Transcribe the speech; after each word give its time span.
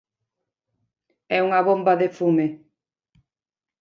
É 1.37 1.39
unha 1.47 1.61
bomba 1.67 1.93
de 2.01 2.07
fume. 2.17 2.47